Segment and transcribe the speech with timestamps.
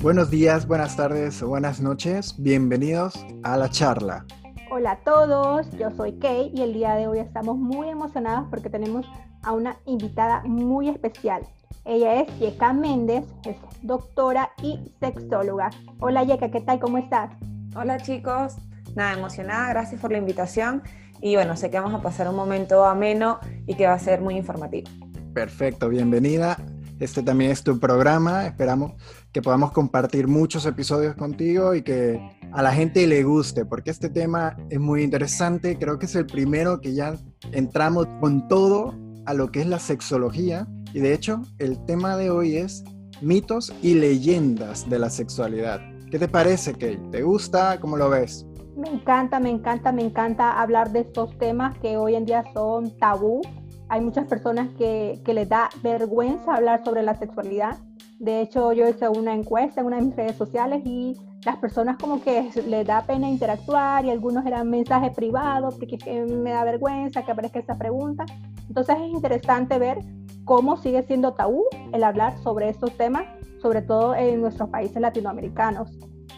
[0.00, 2.36] Buenos días, buenas tardes o buenas noches.
[2.38, 4.24] Bienvenidos a la charla.
[4.70, 8.70] Hola a todos, yo soy Kay y el día de hoy estamos muy emocionados porque
[8.70, 9.04] tenemos
[9.42, 11.42] a una invitada muy especial.
[11.84, 15.70] Ella es Yeka Méndez, es doctora y sexóloga.
[15.98, 16.78] Hola Yeka, ¿qué tal?
[16.78, 17.32] ¿Cómo estás?
[17.74, 18.54] Hola chicos,
[18.94, 20.80] nada, emocionada, gracias por la invitación
[21.20, 24.20] y bueno, sé que vamos a pasar un momento ameno y que va a ser
[24.20, 24.88] muy informativo.
[25.34, 26.56] Perfecto, bienvenida.
[27.00, 28.46] Este también es tu programa.
[28.46, 28.92] Esperamos
[29.38, 32.20] que podamos compartir muchos episodios contigo y que
[32.50, 35.78] a la gente le guste, porque este tema es muy interesante.
[35.78, 37.14] Creo que es el primero que ya
[37.52, 40.66] entramos con todo a lo que es la sexología.
[40.92, 42.82] Y de hecho, el tema de hoy es
[43.22, 45.80] mitos y leyendas de la sexualidad.
[46.10, 47.00] ¿Qué te parece, Kate?
[47.12, 47.78] ¿Te gusta?
[47.78, 48.44] ¿Cómo lo ves?
[48.76, 52.90] Me encanta, me encanta, me encanta hablar de estos temas que hoy en día son
[52.98, 53.42] tabú
[53.88, 57.78] hay muchas personas que, que les da vergüenza hablar sobre la sexualidad.
[58.18, 61.96] De hecho, yo hice una encuesta en una de mis redes sociales y las personas
[61.98, 67.24] como que les da pena interactuar y algunos eran mensajes privados porque me da vergüenza
[67.24, 68.26] que aparezca esta pregunta.
[68.66, 69.98] Entonces es interesante ver
[70.44, 73.22] cómo sigue siendo tabú el hablar sobre estos temas,
[73.62, 75.90] sobre todo en nuestros países latinoamericanos.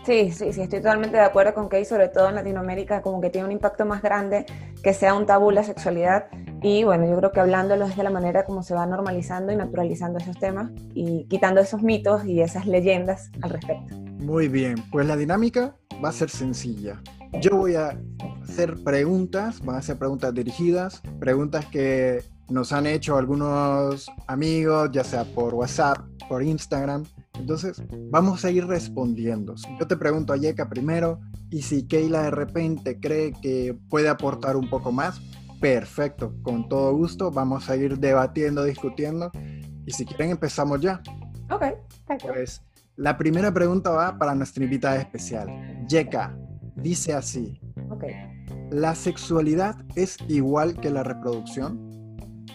[0.04, 3.30] Sí, sí, sí, estoy totalmente de acuerdo con que sobre todo en Latinoamérica, como que
[3.30, 4.47] tiene un impacto más grande
[4.82, 6.26] que sea un tabú la sexualidad.
[6.62, 9.56] Y bueno, yo creo que hablándolo es de la manera como se va normalizando y
[9.56, 13.97] naturalizando esos temas y quitando esos mitos y esas leyendas al respecto.
[14.19, 17.00] Muy bien, pues la dinámica va a ser sencilla.
[17.41, 17.98] Yo voy a
[18.42, 25.05] hacer preguntas, van a ser preguntas dirigidas, preguntas que nos han hecho algunos amigos, ya
[25.05, 27.05] sea por WhatsApp, por Instagram,
[27.41, 29.55] entonces, vamos a ir respondiendo.
[29.78, 34.56] Yo te pregunto a Yeka primero, y si Keila de repente cree que puede aportar
[34.56, 35.20] un poco más,
[35.61, 39.30] perfecto, con todo gusto, vamos a ir debatiendo, discutiendo,
[39.86, 41.00] y si quieren empezamos ya.
[41.50, 41.64] Ok,
[42.22, 42.62] Pues
[42.97, 45.48] la primera pregunta va para nuestra invitada especial.
[45.86, 46.37] Yeka
[46.76, 47.60] dice así.
[47.91, 48.04] Ok.
[48.70, 51.91] ¿La sexualidad es igual que la reproducción?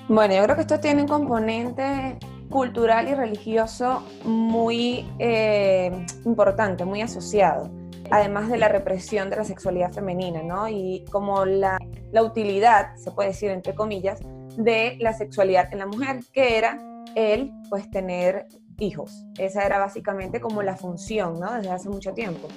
[0.08, 2.18] Bueno, yo creo que esto tiene un componente
[2.50, 7.70] cultural y religioso muy eh, importante, muy asociado,
[8.12, 10.68] además de la represión de la sexualidad femenina, ¿no?
[10.68, 11.78] Y como la,
[12.12, 14.20] la utilidad, se puede decir entre comillas,
[14.58, 16.80] de la sexualidad en la mujer, que era
[17.16, 18.48] el, pues, tener
[18.80, 19.26] hijos.
[19.38, 21.54] Esa era básicamente como la función, ¿no?
[21.54, 22.48] Desde hace mucho tiempo.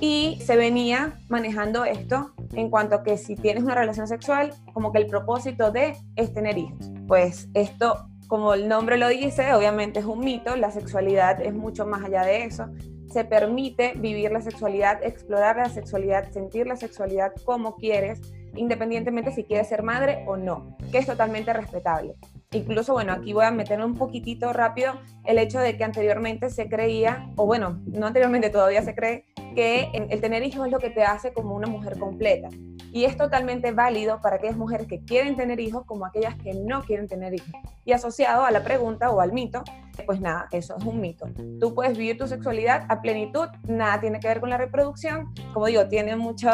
[0.00, 4.90] Y se venía manejando esto en cuanto a que si tienes una relación sexual, como
[4.90, 6.90] que el propósito de es tener hijos.
[7.06, 11.86] Pues esto como el nombre lo dice, obviamente es un mito, la sexualidad es mucho
[11.86, 12.66] más allá de eso.
[13.12, 19.44] Se permite vivir la sexualidad, explorar la sexualidad, sentir la sexualidad como quieres, independientemente si
[19.44, 22.14] quieres ser madre o no, que es totalmente respetable.
[22.52, 24.94] Incluso, bueno, aquí voy a meterme un poquitito rápido
[25.26, 29.90] el hecho de que anteriormente se creía, o bueno, no anteriormente todavía se cree, que
[29.92, 32.48] el tener hijos es lo que te hace como una mujer completa.
[32.92, 36.82] Y es totalmente válido para aquellas mujeres que quieren tener hijos como aquellas que no
[36.82, 37.52] quieren tener hijos.
[37.84, 39.64] Y asociado a la pregunta o al mito,
[40.06, 41.26] pues nada, eso es un mito.
[41.60, 45.32] Tú puedes vivir tu sexualidad a plenitud, nada tiene que ver con la reproducción.
[45.52, 46.52] Como digo, tiene muchos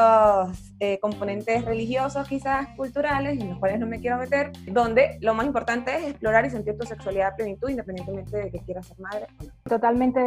[0.80, 5.47] eh, componentes religiosos, quizás culturales, en los cuales no me quiero meter, donde lo más
[5.47, 9.26] importante es explorar y sentir tu sexualidad a plenitud, independientemente de que quieras ser madre
[9.65, 10.20] Totalmente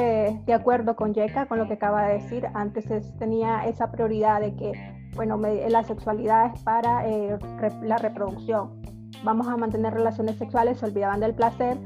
[0.46, 2.48] de acuerdo con Yeka, con lo que acaba de decir.
[2.62, 2.86] Antes
[3.18, 4.72] tenía esa prioridad de que
[5.16, 7.38] bueno, la sexualidad es para eh,
[7.84, 8.82] la reproducción.
[9.24, 11.78] Vamos a mantener relaciones sexuales, se olvidaban del placer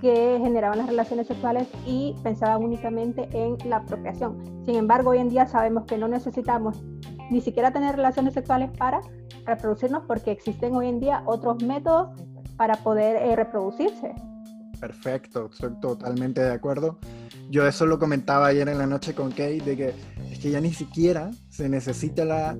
[0.00, 4.64] que generaban las relaciones sexuales y pensaban únicamente en la procreación.
[4.64, 6.82] Sin embargo, hoy en día sabemos que no necesitamos
[7.30, 9.00] ni siquiera tener relaciones sexuales para
[9.44, 12.10] reproducirnos porque existen hoy en día otros métodos
[12.56, 14.14] para poder eh, reproducirse.
[14.80, 16.98] Perfecto, estoy totalmente de acuerdo.
[17.52, 19.94] Yo eso lo comentaba ayer en la noche con Kate, de que
[20.30, 22.56] es que ya ni siquiera se necesita la,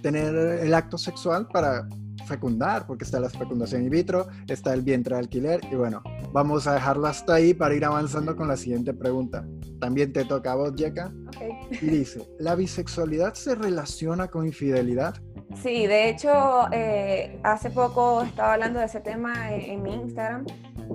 [0.00, 1.86] tener el acto sexual para
[2.26, 6.02] fecundar, porque está la fecundación in vitro, está el vientre de alquiler, y bueno,
[6.32, 9.44] vamos a dejarlo hasta ahí para ir avanzando con la siguiente pregunta.
[9.78, 11.12] También te toca a vos, Yeka.
[11.36, 11.50] Okay.
[11.82, 15.16] Y dice, ¿la bisexualidad se relaciona con infidelidad?
[15.62, 20.46] Sí, de hecho, eh, hace poco estaba hablando de ese tema en mi Instagram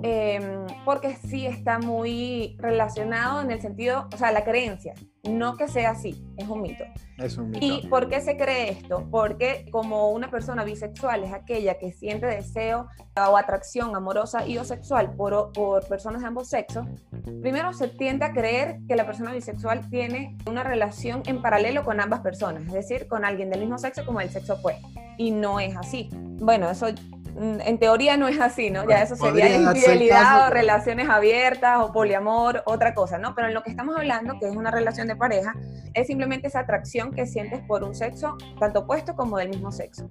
[0.02, 4.94] Em, porque sí está muy relacionado en el sentido, o sea, la creencia,
[5.28, 6.84] no que sea así, es un mito.
[7.18, 7.64] Es un mito.
[7.64, 9.06] ¿Y por qué se cree esto?
[9.10, 14.64] Porque como una persona bisexual es aquella que siente deseo o atracción amorosa y o
[14.64, 16.86] sexual por, por personas de ambos sexos,
[17.40, 22.00] primero se tiende a creer que la persona bisexual tiene una relación en paralelo con
[22.00, 24.86] ambas personas, es decir, con alguien del mismo sexo como el sexo opuesto.
[25.18, 26.10] Y no es así.
[26.12, 26.88] Bueno, eso
[27.38, 28.88] en teoría no es así, ¿no?
[28.88, 33.34] Ya eso sería infidelidad o relaciones abiertas o poliamor, otra cosa, ¿no?
[33.34, 35.54] Pero en lo que estamos hablando, que es una relación de pareja,
[35.92, 40.06] es simplemente esa atracción que sientes por un sexo, tanto opuesto como del mismo sexo.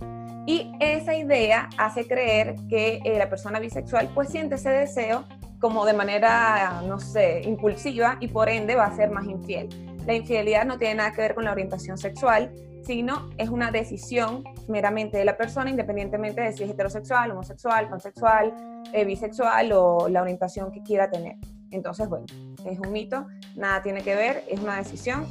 [0.45, 5.25] Y esa idea hace creer que eh, la persona bisexual pues siente ese deseo
[5.59, 9.69] como de manera, no sé, impulsiva y por ende va a ser más infiel.
[10.05, 12.53] La infidelidad no tiene nada que ver con la orientación sexual,
[12.85, 18.53] sino es una decisión meramente de la persona, independientemente de si es heterosexual, homosexual, pansexual,
[18.93, 21.37] eh, bisexual o la orientación que quiera tener.
[21.71, 22.25] Entonces, bueno,
[22.65, 25.25] es un mito, nada tiene que ver, es una decisión.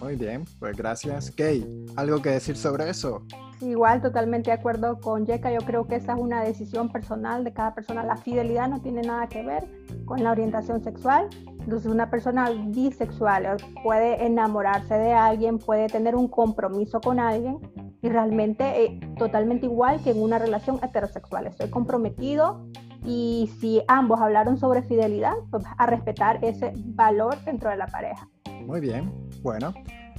[0.00, 1.30] Muy bien, pues gracias.
[1.30, 3.22] Kay, ¿algo que decir sobre eso?
[3.60, 5.52] Igual, totalmente de acuerdo con Yeka.
[5.52, 8.02] Yo creo que esa es una decisión personal de cada persona.
[8.02, 9.64] La fidelidad no tiene nada que ver
[10.04, 11.28] con la orientación sexual.
[11.64, 17.58] Entonces, una persona bisexual puede enamorarse de alguien, puede tener un compromiso con alguien
[18.02, 21.46] y realmente eh, totalmente igual que en una relación heterosexual.
[21.46, 22.66] Estoy comprometido
[23.06, 28.28] y si ambos hablaron sobre fidelidad, pues a respetar ese valor dentro de la pareja.
[28.66, 29.12] Muy bien.
[29.42, 29.72] Bueno,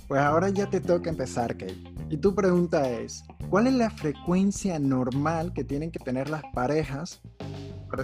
[0.08, 1.78] pues ahora ya te toca empezar, Kate.
[2.10, 7.22] Y tu pregunta es, ¿cuál es la frecuencia normal que tienen que tener las parejas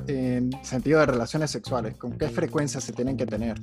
[0.07, 1.95] en sentido de relaciones sexuales?
[1.95, 3.59] ¿Con qué frecuencia se tienen que tener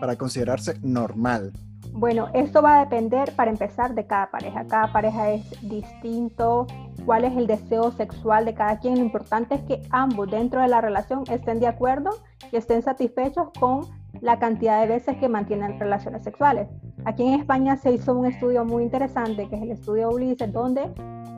[0.00, 1.52] para considerarse normal?
[1.92, 4.64] Bueno, esto va a depender, para empezar, de cada pareja.
[4.66, 6.66] Cada pareja es distinto,
[7.04, 8.98] cuál es el deseo sexual de cada quien.
[8.98, 12.10] Lo importante es que ambos dentro de la relación estén de acuerdo
[12.52, 13.86] y estén satisfechos con
[14.20, 16.68] la cantidad de veces que mantienen relaciones sexuales.
[17.04, 20.92] Aquí en España se hizo un estudio muy interesante, que es el estudio Ulises, donde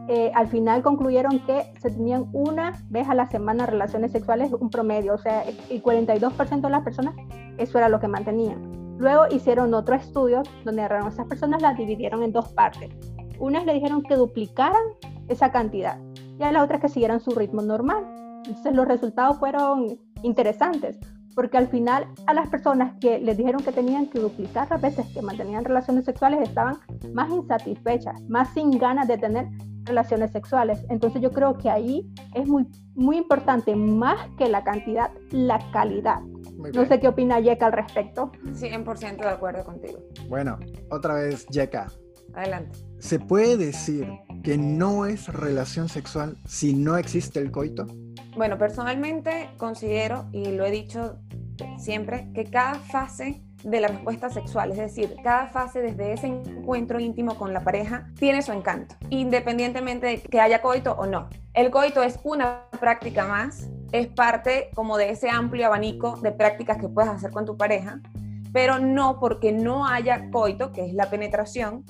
[0.08, 4.70] eh, al final concluyeron que se tenían una vez a la semana relaciones sexuales, un
[4.70, 7.14] promedio, o sea, el 42% de las personas,
[7.58, 8.96] eso era lo que mantenían.
[8.98, 12.90] Luego hicieron otro estudio donde a esas personas las dividieron en dos partes.
[13.38, 14.82] Unas le dijeron que duplicaran
[15.28, 15.98] esa cantidad
[16.38, 18.04] y a la otra que siguieran su ritmo normal.
[18.44, 20.98] Entonces los resultados fueron interesantes
[21.34, 25.06] porque al final a las personas que les dijeron que tenían que duplicar las veces
[25.14, 26.76] que mantenían relaciones sexuales estaban
[27.14, 29.48] más insatisfechas, más sin ganas de tener
[29.84, 30.84] relaciones sexuales.
[30.88, 36.20] Entonces yo creo que ahí es muy, muy importante, más que la cantidad, la calidad.
[36.74, 38.30] No sé qué opina Yeka al respecto.
[38.44, 39.98] 100% de acuerdo contigo.
[40.28, 40.58] Bueno,
[40.90, 41.90] otra vez Yeka.
[42.34, 42.78] Adelante.
[42.98, 44.06] ¿Se puede decir
[44.44, 47.86] que no es relación sexual si no existe el coito?
[48.36, 51.18] Bueno, personalmente considero, y lo he dicho
[51.78, 57.00] siempre, que cada fase de la respuesta sexual, es decir, cada fase desde ese encuentro
[57.00, 61.28] íntimo con la pareja tiene su encanto, independientemente de que haya coito o no.
[61.54, 66.78] El coito es una práctica más, es parte como de ese amplio abanico de prácticas
[66.78, 68.00] que puedes hacer con tu pareja,
[68.52, 71.84] pero no porque no haya coito, que es la penetración,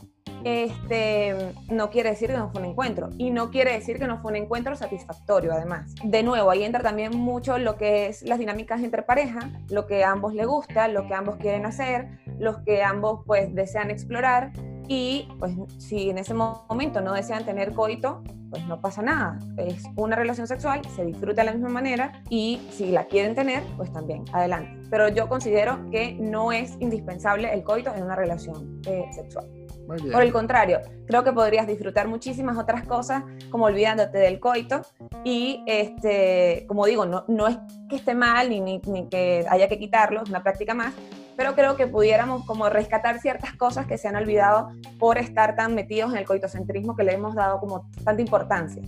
[0.44, 4.20] este, no quiere decir que no fue un encuentro y no quiere decir que no
[4.20, 5.94] fue un encuentro satisfactorio además.
[6.04, 10.04] De nuevo, ahí entra también mucho lo que es las dinámicas entre pareja, lo que
[10.04, 12.08] a ambos le gusta, lo que ambos quieren hacer,
[12.38, 14.52] los que ambos pues desean explorar
[14.88, 19.38] y pues si en ese momento no desean tener coito, pues no pasa nada.
[19.56, 23.62] Es una relación sexual, se disfruta de la misma manera y si la quieren tener,
[23.76, 24.88] pues también, adelante.
[24.90, 29.46] Pero yo considero que no es indispensable el coito en una relación eh, sexual.
[29.86, 34.82] Por el contrario, creo que podrías disfrutar muchísimas otras cosas, como olvidándote del coito.
[35.24, 39.78] Y, este, como digo, no, no es que esté mal ni, ni, que haya que
[39.78, 40.94] quitarlo, es una práctica más,
[41.36, 45.74] pero creo que pudiéramos como rescatar ciertas cosas que se han olvidado por estar tan
[45.74, 48.82] metidos en el coitocentrismo que le hemos dado como tanta importancia.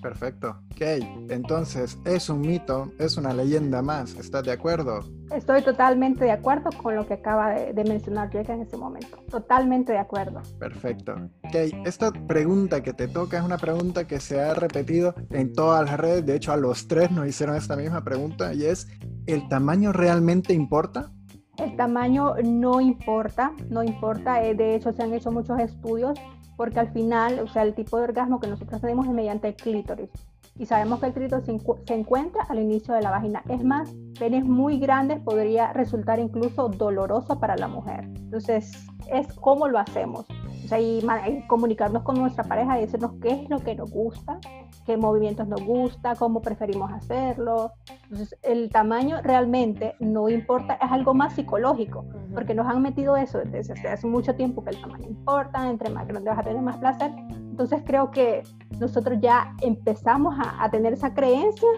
[0.00, 0.56] Perfecto.
[0.72, 0.82] Ok,
[1.28, 4.14] entonces es un mito, es una leyenda más.
[4.14, 5.00] ¿Estás de acuerdo?
[5.34, 9.18] Estoy totalmente de acuerdo con lo que acaba de, mencionar Jake en ese momento.
[9.30, 10.42] Totalmente de acuerdo.
[10.58, 11.14] Perfecto.
[11.44, 11.54] Ok,
[11.84, 15.98] esta pregunta que te toca es una pregunta que se ha repetido en todas las
[15.98, 16.26] redes.
[16.26, 18.88] De hecho, a los tres nos hicieron esta misma pregunta y es,
[19.26, 21.10] ¿el tamaño realmente importa?
[21.58, 24.44] El tamaño no importa, no importa.
[24.44, 26.18] Eh, de hecho, se han hecho muchos estudios
[26.56, 29.56] porque al final, o sea, el tipo de orgasmo que nosotros tenemos es mediante el
[29.56, 30.10] clítoris.
[30.58, 33.42] Y sabemos que el clítoris se, encuentra al inicio de la vagina.
[33.48, 38.04] Es más, penes muy grandes podría resultar incluso doloroso para la mujer.
[38.04, 40.26] Entonces, es cómo lo hacemos.
[40.66, 41.00] O sea, y,
[41.46, 44.40] comunicarnos con nuestra pareja y decirnos qué es lo que nos gusta,
[44.84, 47.70] qué movimientos nos gusta, cómo preferimos hacerlo.
[48.02, 52.04] Entonces, el tamaño realmente no importa, es algo más psicológico,
[52.34, 56.08] porque nos han metido eso desde hace mucho tiempo que el tamaño importa, entre más
[56.08, 57.12] grande vas a tener más placer.
[57.30, 58.42] Entonces, creo que
[58.80, 61.68] nosotros ya empezamos a, a tener esa creencia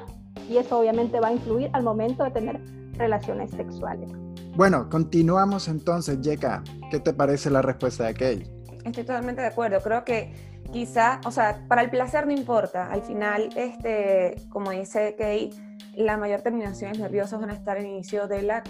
[0.49, 2.59] y eso obviamente va a influir al momento de tener
[2.95, 4.11] relaciones sexuales.
[4.57, 6.64] Bueno, continuamos entonces, Yeka.
[6.90, 8.58] ¿Qué te parece la respuesta de Kay?
[8.88, 9.80] Estoy totalmente de acuerdo.
[9.80, 10.33] Creo que
[10.73, 12.90] quizá, o sea, para el placer no importa.
[12.90, 15.50] Al final, este, como dice Kay,
[15.97, 18.62] la mayor terminaciones nerviosas van a estar en inicio de la,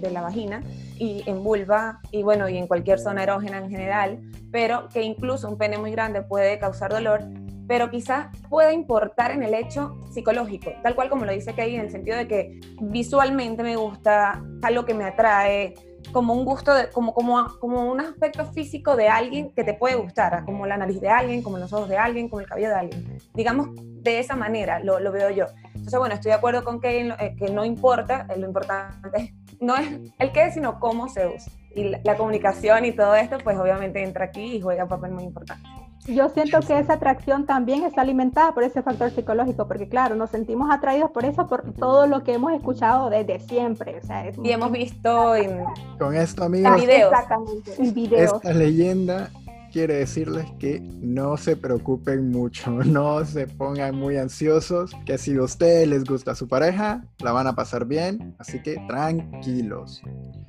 [0.00, 0.62] de la vagina
[0.98, 5.48] y en vulva y bueno, y en cualquier zona erógena en general, pero que incluso
[5.48, 7.22] un pene muy grande puede causar dolor,
[7.68, 11.82] pero quizás pueda importar en el hecho psicológico, tal cual como lo dice Kay, en
[11.82, 15.74] el sentido de que visualmente me gusta, algo que me atrae,
[16.12, 19.96] como un gusto, de, como, como, como un aspecto físico de alguien que te puede
[19.96, 22.74] gustar, como la nariz de alguien, como los ojos de alguien, como el cabello de
[22.74, 23.18] alguien.
[23.34, 25.46] Digamos, de esa manera lo, lo veo yo.
[25.74, 29.76] Entonces, bueno, estoy de acuerdo con que, eh, que no importa, eh, lo importante no
[29.76, 29.88] es
[30.18, 31.52] el qué, sino cómo se usa.
[31.74, 35.12] Y la, la comunicación y todo esto, pues obviamente entra aquí y juega un papel
[35.12, 35.68] muy importante.
[36.06, 40.30] Yo siento que esa atracción también está alimentada por ese factor psicológico, porque claro, nos
[40.30, 43.98] sentimos atraídos por eso, por todo lo que hemos escuchado desde siempre.
[44.02, 45.64] O sea, es y hemos visto en...
[45.98, 47.12] Con esto, amigos, en videos.
[47.12, 48.32] Exactamente, en videos.
[48.34, 49.30] esta leyenda
[49.72, 55.42] quiere decirles que no se preocupen mucho, no se pongan muy ansiosos, que si a
[55.42, 60.02] ustedes les gusta su pareja, la van a pasar bien, así que tranquilos.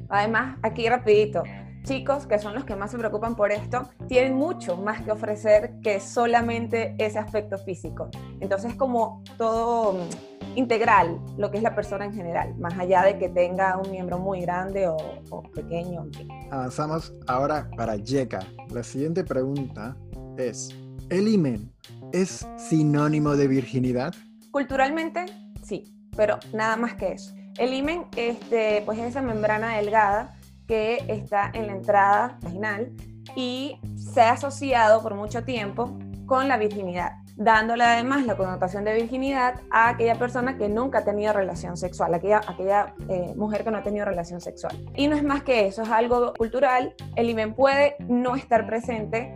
[0.09, 1.43] Además, aquí rapidito,
[1.83, 5.73] chicos, que son los que más se preocupan por esto, tienen mucho más que ofrecer
[5.81, 8.09] que solamente ese aspecto físico.
[8.39, 13.17] Entonces, como todo mm, integral, lo que es la persona en general, más allá de
[13.17, 14.97] que tenga un miembro muy grande o,
[15.29, 16.07] o pequeño.
[16.51, 18.39] Avanzamos ahora para Yeka.
[18.71, 19.95] La siguiente pregunta
[20.37, 20.69] es,
[21.09, 21.71] ¿el imen
[22.11, 24.13] es sinónimo de virginidad?
[24.51, 25.25] Culturalmente,
[25.63, 27.33] sí, pero nada más que eso.
[27.57, 30.35] El imen este, pues es esa membrana delgada
[30.71, 32.93] que está en la entrada vaginal
[33.35, 38.93] y se ha asociado por mucho tiempo con la virginidad, dándole además la connotación de
[38.93, 43.71] virginidad a aquella persona que nunca ha tenido relación sexual, aquella, aquella eh, mujer que
[43.71, 44.77] no ha tenido relación sexual.
[44.95, 46.95] Y no es más que eso, es algo cultural.
[47.15, 49.33] El imen puede no estar presente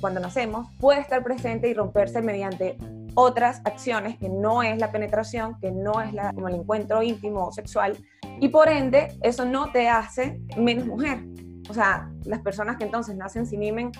[0.00, 2.76] cuando nacemos, puede estar presente y romperse mediante
[3.14, 7.46] otras acciones que no es la penetración, que no es la, como el encuentro íntimo
[7.46, 7.96] o sexual,
[8.40, 11.24] y por ende eso no te hace menos mujer.
[11.68, 13.92] O sea, las personas que entonces nacen sin imen,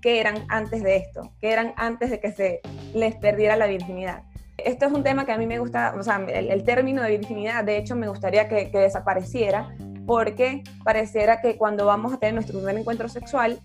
[0.00, 1.32] ¿qué eran antes de esto?
[1.40, 2.60] ¿Qué eran antes de que se
[2.94, 4.24] les perdiera la virginidad?
[4.58, 7.16] Esto es un tema que a mí me gusta, o sea, el, el término de
[7.16, 9.74] virginidad, de hecho, me gustaría que, que desapareciera,
[10.06, 13.60] porque pareciera que cuando vamos a tener nuestro primer encuentro sexual,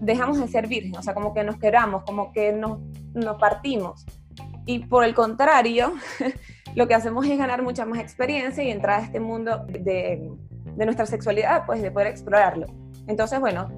[0.00, 2.78] dejamos de ser virgen, o sea, como que nos queramos, como que nos,
[3.12, 4.06] nos partimos.
[4.64, 5.92] Y por el contrario,
[6.74, 10.30] lo que hacemos es ganar mucha más experiencia y entrar a este mundo de,
[10.76, 12.66] de nuestra sexualidad, pues de poder explorarlo.
[13.06, 13.68] Entonces, bueno,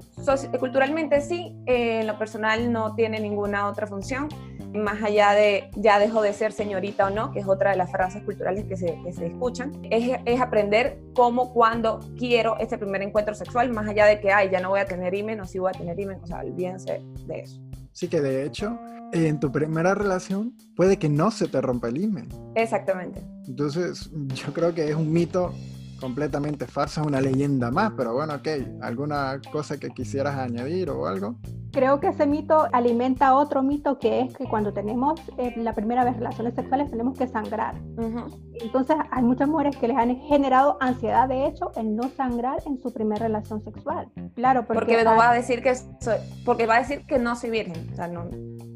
[0.59, 4.29] culturalmente sí, eh, en lo personal no tiene ninguna otra función,
[4.75, 7.91] más allá de ya dejo de ser señorita o no, que es otra de las
[7.91, 13.03] frases culturales que se, que se escuchan, es, es, aprender cómo, cuándo quiero este primer
[13.03, 15.59] encuentro sexual, más allá de que, ay, ya no voy a tener imen o sí
[15.59, 17.61] voy a tener imen, o sea, olvídense de eso.
[17.93, 18.79] Sí que de hecho,
[19.13, 22.29] en tu primera relación puede que no se te rompa el imen.
[22.57, 23.21] Exactamente.
[23.47, 25.55] Entonces, yo creo que es un mito
[26.01, 28.49] completamente farsa, una leyenda más, pero bueno, ok,
[28.83, 31.37] ¿alguna cosa que quisieras añadir o algo?
[31.73, 36.05] Creo que ese mito alimenta otro mito que es que cuando tenemos eh, la primera
[36.05, 37.75] vez relaciones sexuales tenemos que sangrar.
[37.97, 38.41] Uh -huh.
[38.61, 42.81] Entonces hay muchas mujeres que les han generado ansiedad, de hecho, el no sangrar en
[42.81, 44.09] su primera relación sexual.
[44.37, 47.35] Claro, porque, porque no va a decir que soy, porque va a decir que no
[47.35, 48.29] soy virgen, o sea, no,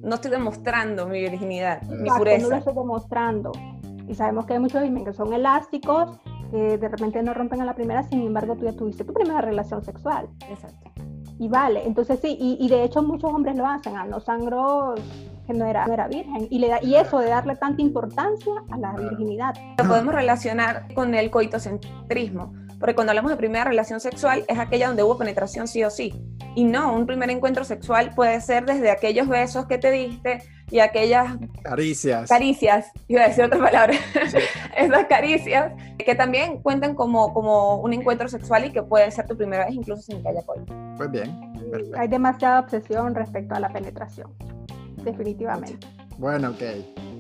[0.03, 2.43] no estoy demostrando mi virginidad, Exacto, mi pureza.
[2.43, 3.53] No lo estoy demostrando.
[4.09, 6.19] Y sabemos que hay muchos que son elásticos,
[6.51, 9.41] que de repente no rompen a la primera, sin embargo tú ya tuviste tu primera
[9.41, 10.29] relación sexual.
[10.49, 10.91] Exacto.
[11.39, 14.95] Y vale, entonces sí, y, y de hecho muchos hombres lo hacen, ah, no sangro
[15.47, 18.53] que no era, no era virgen, y, le da, y eso de darle tanta importancia
[18.71, 19.55] a la virginidad.
[19.79, 24.89] Lo podemos relacionar con el coitocentrismo, porque cuando hablamos de primera relación sexual es aquella
[24.89, 26.13] donde hubo penetración sí o sí.
[26.59, 30.81] Y no, un primer encuentro sexual puede ser desde aquellos besos que te diste y
[30.81, 32.29] aquellas caricias.
[32.29, 33.95] Caricias, iba a decir otra palabra.
[34.29, 34.39] Sí.
[34.77, 39.37] Esas caricias que también cuentan como, como un encuentro sexual y que puede ser tu
[39.37, 40.75] primera vez incluso sin que haya coito.
[40.97, 41.31] Pues bien,
[41.71, 41.97] perfecto.
[41.97, 44.35] Hay demasiada obsesión respecto a la penetración,
[45.05, 45.87] definitivamente.
[46.19, 46.63] Bueno, ok.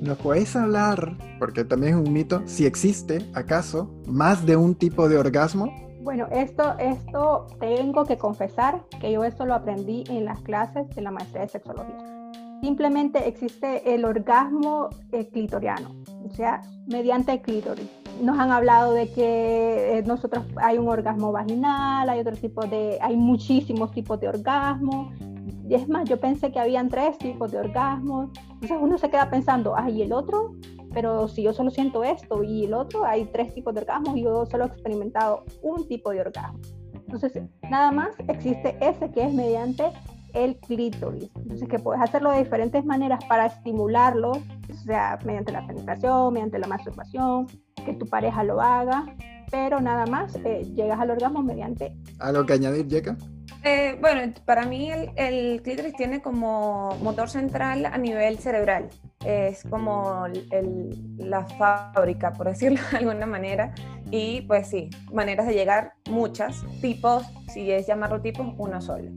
[0.01, 5.09] ¿Nos podéis hablar, porque también es un mito, si existe, acaso, más de un tipo
[5.09, 5.88] de orgasmo?
[6.01, 11.03] Bueno, esto, esto tengo que confesar que yo esto lo aprendí en las clases de
[11.03, 11.97] la maestría de sexología.
[12.63, 15.91] Simplemente existe el orgasmo eh, clitoriano,
[16.25, 17.89] o sea, mediante el clítoris.
[18.23, 22.99] Nos han hablado de que eh, nosotros hay un orgasmo vaginal, hay otro tipo de,
[23.01, 25.13] hay muchísimos tipos de orgasmo.
[25.69, 28.31] Y es más, yo pensé que habían tres tipos de orgasmos.
[28.55, 30.55] Entonces uno se queda pensando, ay, ¿y el otro?
[30.93, 34.23] Pero si yo solo siento esto y el otro, hay tres tipos de orgasmos y
[34.23, 36.59] yo solo he experimentado un tipo de orgasmo.
[36.95, 39.85] Entonces, nada más existe ese que es mediante
[40.35, 41.31] el clítoris.
[41.37, 46.59] Entonces, que puedes hacerlo de diferentes maneras para estimularlo, o sea, mediante la penetración, mediante
[46.59, 47.47] la masturbación,
[47.85, 49.07] que tu pareja lo haga,
[49.51, 51.97] pero nada más eh, llegas al orgasmo mediante.
[52.19, 53.17] ¿Algo que añadir, Yeka?
[53.65, 58.89] Eh, bueno, para mí el, clítoris tiene como motor central a nivel cerebral.
[59.25, 60.27] Es como
[61.19, 63.75] la fábrica, por decirlo de alguna manera.
[64.11, 66.65] Y pues sí, maneras de llegar, muchas.
[66.81, 69.11] Tipos, si es llamarlo tipos, uno solo.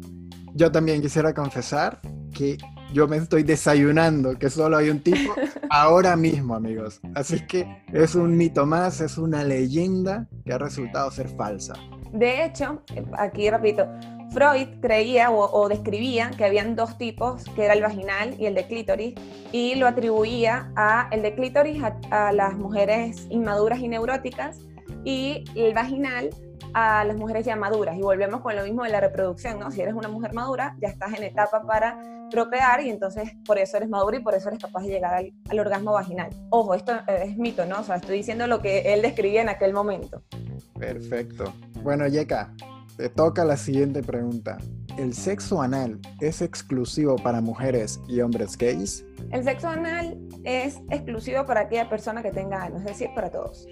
[0.53, 2.01] Yo también quisiera confesar
[2.33, 2.57] que
[2.93, 5.33] yo me estoy desayunando que solo hay un tipo
[5.69, 6.99] ahora mismo, amigos.
[7.15, 11.73] Así que es un mito más, es una leyenda que ha resultado ser falsa.
[12.11, 12.81] De hecho,
[13.17, 13.87] aquí repito,
[14.31, 18.65] Freud creía o, describía que habían dos tipos, que era el vaginal y el de
[18.65, 19.13] clítoris,
[19.51, 24.59] y lo atribuía a el de clítoris a, las mujeres inmaduras y neuróticas
[25.03, 26.29] y el vaginal
[26.73, 27.97] a las mujeres ya maduras.
[27.97, 29.69] Y volvemos con lo mismo de la reproducción, ¿no?
[29.69, 33.75] Si eres una mujer madura, ya estás en etapa para procrear y entonces por eso
[33.75, 36.29] eres madura y por eso eres capaz de llegar al, al orgasmo vaginal.
[36.49, 37.81] Ojo, esto es mito, ¿no?
[37.81, 40.23] O sea, estoy diciendo lo que él describía en aquel momento.
[40.79, 41.53] Perfecto.
[41.83, 42.53] Bueno, Yeka,
[43.01, 44.59] te toca la siguiente pregunta.
[44.95, 49.03] ¿El sexo anal es exclusivo para mujeres y hombres gays?
[49.31, 53.67] El sexo anal es exclusivo para aquella persona que tenga ano, es decir, para todos.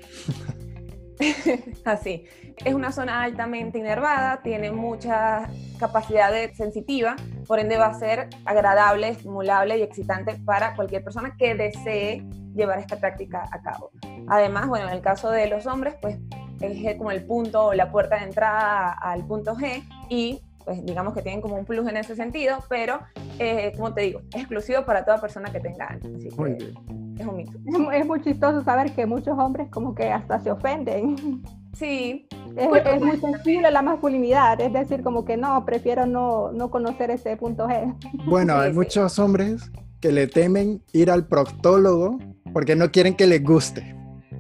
[1.86, 2.26] Así.
[2.66, 8.30] Es una zona altamente inervada, tiene mucha capacidad de sensitiva, por ende va a ser
[8.46, 13.92] agradable, estimulable y excitante para cualquier persona que desee llevar esta práctica a cabo.
[14.28, 16.18] Además, bueno, en el caso de los hombres, pues
[16.62, 21.16] es como el punto o la puerta de entrada al punto G y pues digamos
[21.16, 23.00] que tienen como un plus en ese sentido, pero
[23.40, 27.16] eh, como te digo, es exclusivo para toda persona que tenga Así muy bien.
[27.18, 27.58] Es un mito.
[27.92, 31.42] Es muy chistoso saber que muchos hombres como que hasta se ofenden.
[31.74, 32.28] Sí.
[32.56, 37.36] Es, muy sensible la masculinidad, es decir, como que no, prefiero no, no conocer ese
[37.38, 37.96] punto G.
[38.26, 42.20] Bueno, hay muchos hombres que le temen ir al proctólogo
[42.54, 43.96] porque no quieren que les guste.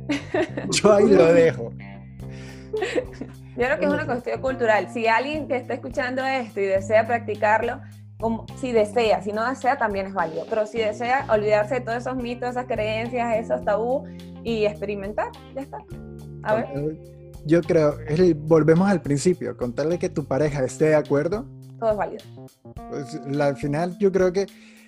[0.71, 1.71] Yo ahí lo dejo.
[2.71, 4.89] Yo creo que es una cuestión cultural.
[4.89, 7.81] Si alguien que está escuchando esto y desea practicarlo,
[8.19, 11.99] como, si desea, si no desea también es válido, pero si desea olvidarse de todos
[11.99, 14.05] esos mitos, esas creencias, esos tabú
[14.43, 15.77] y experimentar, ya está.
[16.43, 16.99] A ver.
[17.45, 17.95] Yo creo,
[18.35, 21.45] volvemos al principio, contarle que tu pareja esté de acuerdo.
[21.79, 22.25] Todo es válido.
[22.89, 24.45] Pues, al final yo creo que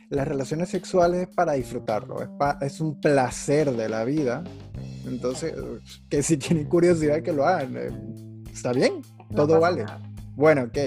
[0.10, 2.30] las relaciones sexuales es para disfrutarlo, es,
[2.62, 4.44] es un placer de la vida.
[5.06, 5.54] Entonces,
[6.10, 7.76] que si tienen curiosidad que lo hagan.
[7.78, 7.90] Eh,
[8.52, 9.02] está bien,
[9.36, 9.86] todo vale.
[10.36, 10.78] Bueno, ok.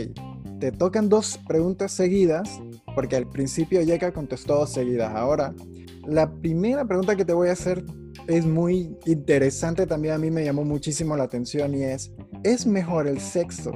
[0.60, 2.60] Te tocan dos preguntas seguidas,
[2.94, 5.14] porque al principio Yeka contestó dos seguidas.
[5.14, 5.52] Ahora,
[6.06, 7.84] la primera pregunta que te voy a hacer
[8.26, 13.06] es muy interesante, también a mí me llamó muchísimo la atención y es, ¿es mejor
[13.06, 13.72] el sexo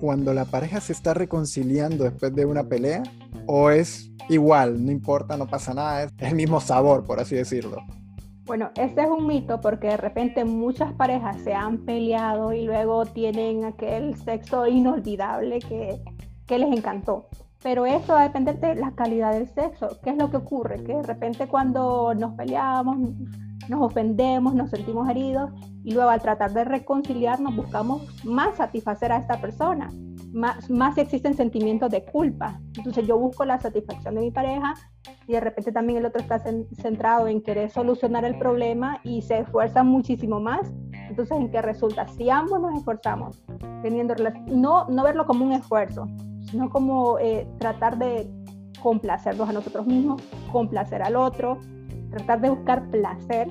[0.00, 3.02] cuando la pareja se está reconciliando después de una pelea?
[3.46, 7.78] ¿O es igual, no importa, no pasa nada, es el mismo sabor, por así decirlo?
[8.48, 13.04] Bueno, este es un mito porque de repente muchas parejas se han peleado y luego
[13.04, 16.02] tienen aquel sexo inolvidable que,
[16.46, 17.28] que les encantó.
[17.62, 19.98] Pero eso va a depender de la calidad del sexo.
[20.02, 20.82] ¿Qué es lo que ocurre?
[20.82, 22.96] Que de repente cuando nos peleamos,
[23.68, 25.50] nos ofendemos, nos sentimos heridos
[25.84, 29.90] y luego al tratar de reconciliarnos buscamos más satisfacer a esta persona
[30.32, 32.60] más, más existen sentimientos de culpa.
[32.76, 34.74] Entonces yo busco la satisfacción de mi pareja
[35.26, 39.40] y de repente también el otro está centrado en querer solucionar el problema y se
[39.40, 40.72] esfuerza muchísimo más.
[41.08, 42.06] Entonces, ¿en qué resulta?
[42.08, 43.42] Si ambos nos esforzamos,
[43.82, 44.14] teniendo
[44.46, 46.06] no, no verlo como un esfuerzo,
[46.50, 48.28] sino como eh, tratar de
[48.82, 51.58] complacernos a nosotros mismos, complacer al otro,
[52.10, 53.48] tratar de buscar placer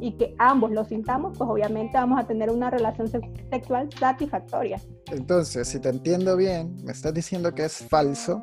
[0.00, 3.08] y que ambos lo sintamos, pues obviamente vamos a tener una relación
[3.50, 4.80] sexual satisfactoria.
[5.12, 8.42] Entonces, si te entiendo bien, me estás diciendo que es falso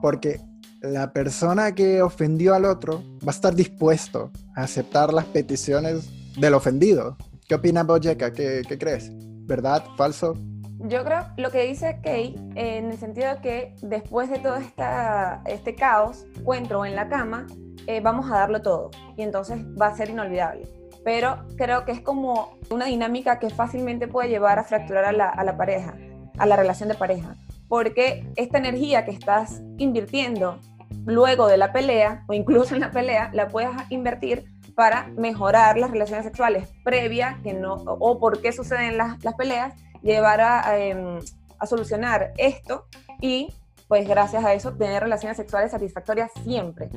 [0.00, 0.40] porque
[0.82, 6.54] la persona que ofendió al otro va a estar dispuesto a aceptar las peticiones del
[6.54, 7.16] ofendido.
[7.48, 8.32] ¿Qué opina Boyeca?
[8.32, 9.10] ¿Qué, ¿Qué crees?
[9.46, 9.84] ¿Verdad?
[9.96, 10.34] ¿Falso?
[10.82, 15.42] Yo creo lo que dice Kay, en el sentido de que después de todo esta,
[15.44, 17.46] este caos, encuentro en la cama,
[17.86, 22.00] eh, vamos a darlo todo y entonces va a ser inolvidable pero creo que es
[22.00, 25.96] como una dinámica que fácilmente puede llevar a fracturar a la, pareja,
[26.38, 27.36] a la relación de pareja,
[27.68, 30.58] porque esta energía que estás invirtiendo
[31.06, 35.90] luego de la pelea o incluso en la pelea, la puedes invertir para mejorar las
[35.90, 41.18] relaciones sexuales previa que no, o por qué suceden las, las peleas, llevar a, em,
[41.58, 42.86] a solucionar esto
[43.20, 43.52] y
[43.88, 46.88] pues gracias a eso tener relaciones sexuales satisfactorias siempre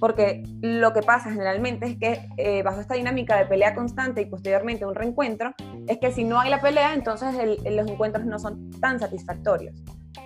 [0.00, 4.26] porque lo que pasa generalmente es que eh, bajo esta dinámica de pelea constante y
[4.26, 5.54] posteriormente un reencuentro,
[5.86, 7.34] es que si no hay la pelea, entonces
[7.70, 9.74] los encuentros no son tan satisfactorios.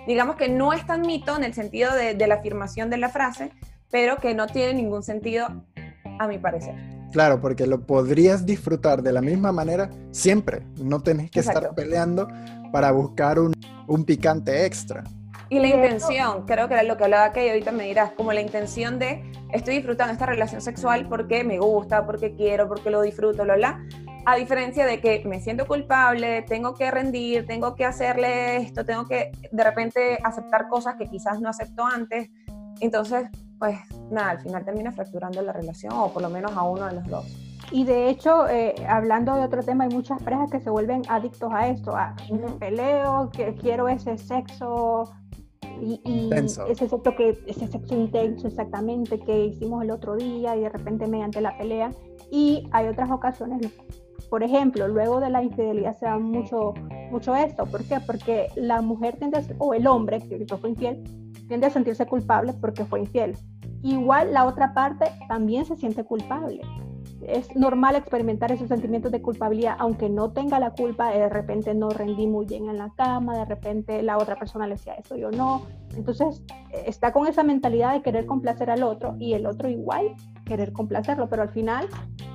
[0.07, 3.09] digamos que no es tan mito en el sentido de, de la afirmación de la
[3.09, 3.51] frase,
[3.91, 5.47] pero que no tiene ningún sentido
[6.19, 6.75] a mi parecer.
[7.13, 10.65] Claro, porque lo podrías disfrutar de la misma manera siempre.
[10.81, 12.27] No tenés que estar peleando
[12.71, 13.53] para buscar un,
[13.87, 15.03] un, picante extra.
[15.53, 18.41] Y la intención, creo que era lo que hablaba que ahorita me dirás, como la
[18.41, 23.45] intención de estoy disfrutando esta relación sexual porque me gusta, porque quiero, porque lo disfruto,
[23.45, 23.85] lo bla.
[24.25, 29.05] A diferencia de que me siento culpable, tengo que rendir, tengo que hacerle esto, tengo
[29.05, 32.31] que de repente aceptar cosas que quizás no acepto antes.
[32.79, 33.77] Entonces, pues
[34.09, 37.07] nada, al final termina fracturando la relación o por lo menos a uno de los
[37.07, 37.53] dos.
[37.71, 41.51] Y de hecho, eh, hablando de otro tema, hay muchas parejas que se vuelven adictos
[41.53, 42.15] a esto, a
[42.59, 45.11] peleo, que quiero ese sexo
[45.81, 50.69] y, ese sexo que ese sexo intenso exactamente que hicimos el otro día y de
[50.69, 51.91] repente mediante la pelea.
[52.31, 53.71] Y hay otras ocasiones,
[54.29, 56.73] por ejemplo, luego de la infidelidad se da mucho,
[57.11, 57.65] mucho esto.
[57.65, 57.99] ¿Por qué?
[58.05, 61.03] Porque la mujer tiende a, o el hombre que fue infiel
[61.47, 63.37] tiende a sentirse culpable porque fue infiel.
[63.81, 66.61] Igual la otra parte también se siente culpable.
[67.27, 71.89] Es normal experimentar esos sentimientos de culpabilidad, aunque no tenga la culpa, de repente no
[71.89, 75.31] rendí muy bien en la cama, de repente la otra persona le decía eso, yo
[75.31, 75.63] no.
[75.95, 76.41] Entonces
[76.85, 81.29] está con esa mentalidad de querer complacer al otro y el otro igual querer complacerlo,
[81.29, 81.87] pero al final,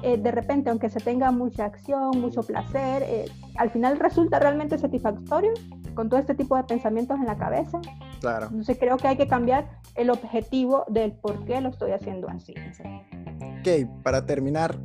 [0.02, 3.24] eh, de repente, aunque se tenga mucha acción, mucho placer, eh,
[3.56, 5.52] al final resulta realmente satisfactorio
[5.94, 7.80] con todo este tipo de pensamientos en la cabeza.
[8.20, 8.46] Claro.
[8.46, 12.54] Entonces creo que hay que cambiar el objetivo del por qué lo estoy haciendo así.
[13.58, 14.78] Ok, para terminar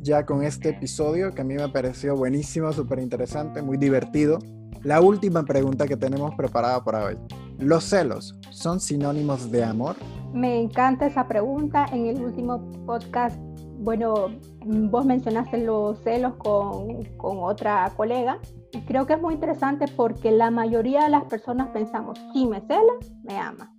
[0.00, 4.40] ya con este episodio que a mí me pareció buenísimo, súper interesante, muy divertido.
[4.82, 7.18] La última pregunta que tenemos preparada para hoy.
[7.58, 9.96] ¿Los celos son sinónimos de amor?
[10.32, 11.86] Me encanta esa pregunta.
[11.92, 13.36] En el último podcast,
[13.78, 14.28] bueno,
[14.64, 18.38] vos mencionaste los celos con, con otra colega
[18.72, 22.60] y creo que es muy interesante porque la mayoría de las personas pensamos, si me
[22.62, 23.77] cela, me ama.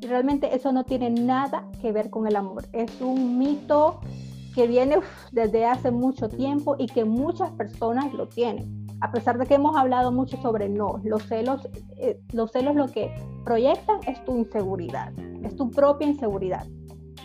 [0.00, 2.64] Realmente eso no tiene nada que ver con el amor.
[2.72, 4.00] Es un mito
[4.54, 4.98] que viene
[5.32, 8.86] desde hace mucho tiempo y que muchas personas lo tienen.
[9.00, 12.88] A pesar de que hemos hablado mucho sobre no, los celos, eh, los celos lo
[12.88, 16.66] que proyectan es tu inseguridad, es tu propia inseguridad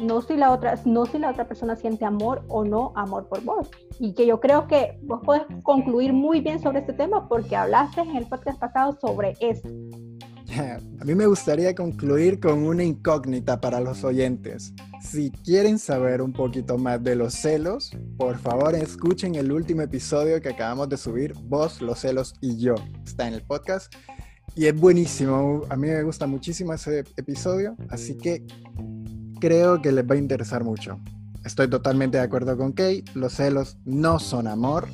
[0.02, 3.44] no si la otra, no si la otra persona siente amor o no amor por
[3.44, 3.70] vos.
[4.00, 8.02] Y que yo creo que vos podés concluir muy bien sobre este tema porque hablaste
[8.02, 9.68] en el podcast pasado sobre eso.
[11.00, 14.74] A mí me gustaría concluir con una incógnita para los oyentes.
[15.02, 20.42] Si quieren saber un poquito más de los celos, por favor escuchen el último episodio
[20.42, 22.76] que acabamos de subir, Vos, los celos y yo.
[23.06, 23.94] Está en el podcast
[24.56, 25.62] y es buenísimo.
[25.70, 28.46] A mí me gusta muchísimo ese episodio, así que
[29.40, 31.00] creo que les va a interesar mucho.
[31.46, 34.88] Estoy totalmente de acuerdo con Kay, los celos no son amor,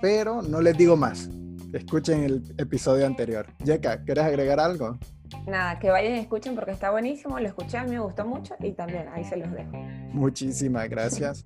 [0.00, 1.28] pero no les digo más.
[1.76, 3.46] Escuchen el episodio anterior.
[3.62, 4.98] Yeka, ¿quieres agregar algo?
[5.46, 8.54] Nada, que vayan y escuchen porque está buenísimo, lo escuché, a mí me gustó mucho
[8.60, 9.72] y también ahí se los dejo.
[10.12, 11.44] Muchísimas gracias.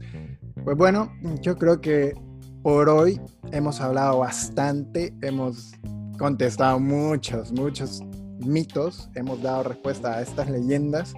[0.64, 2.14] Pues bueno, yo creo que
[2.62, 5.72] por hoy hemos hablado bastante, hemos
[6.16, 8.00] contestado muchos, muchos
[8.38, 11.12] mitos, hemos dado respuesta a estas leyendas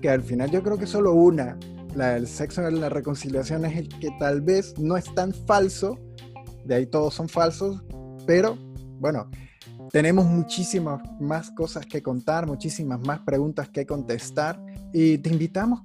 [0.00, 1.58] que al final yo creo que solo una,
[1.94, 5.98] la del sexo en la reconciliación, es el que tal vez no es tan falso,
[6.64, 7.82] de ahí todos son falsos,
[8.26, 8.56] pero
[9.00, 9.30] bueno,
[9.90, 14.60] tenemos muchísimas más cosas que contar, muchísimas más preguntas que contestar
[14.92, 15.82] y te invitamos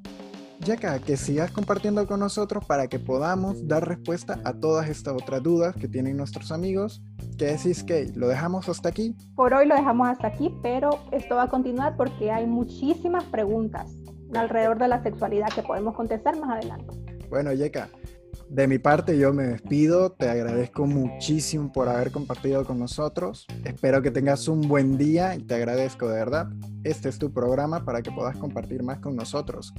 [0.62, 5.42] Yaka, que sigas compartiendo con nosotros para que podamos dar respuesta a todas estas otras
[5.42, 7.02] dudas que tienen nuestros amigos.
[7.38, 9.16] ¿Qué decís, que ¿Lo dejamos hasta aquí?
[9.36, 13.90] Por hoy lo dejamos hasta aquí, pero esto va a continuar porque hay muchísimas preguntas
[14.34, 16.94] alrededor de la sexualidad que podemos contestar más adelante.
[17.30, 17.90] Bueno, Yeka,
[18.50, 24.02] de mi parte yo me despido, te agradezco muchísimo por haber compartido con nosotros, espero
[24.02, 26.48] que tengas un buen día y te agradezco de verdad.
[26.84, 29.74] Este es tu programa para que puedas compartir más con nosotros.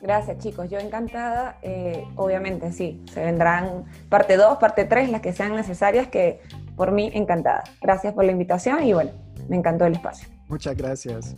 [0.00, 5.32] Gracias chicos, yo encantada, eh, obviamente sí, se vendrán parte 2, parte 3, las que
[5.32, 6.40] sean necesarias, que
[6.76, 7.64] por mí encantada.
[7.82, 9.10] Gracias por la invitación y bueno,
[9.48, 10.28] me encantó el espacio.
[10.48, 11.36] Muchas gracias.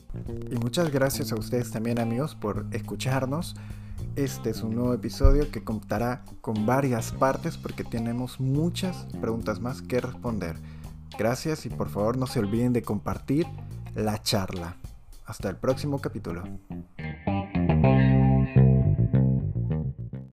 [0.51, 3.55] Y muchas gracias a ustedes también amigos por escucharnos.
[4.17, 9.81] Este es un nuevo episodio que contará con varias partes porque tenemos muchas preguntas más
[9.81, 10.57] que responder.
[11.19, 13.47] Gracias y por favor no se olviden de compartir
[13.95, 14.77] la charla.
[15.25, 16.45] Hasta el próximo capítulo.